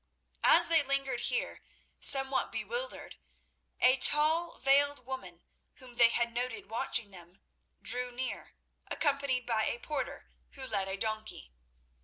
As 0.43 0.67
they 0.67 0.81
lingered 0.81 1.19
here, 1.19 1.61
somewhat 1.99 2.51
bewildered, 2.51 3.17
a 3.79 3.97
tall, 3.97 4.57
veiled 4.57 5.05
woman 5.05 5.43
whom 5.75 5.93
they 5.97 6.09
had 6.09 6.33
noted 6.33 6.71
watching 6.71 7.11
them, 7.11 7.39
drew 7.83 8.09
near, 8.11 8.55
accompanied 8.87 9.45
by 9.45 9.65
a 9.65 9.77
porter, 9.77 10.31
who 10.53 10.65
led 10.65 10.87
a 10.87 10.97
donkey. 10.97 11.51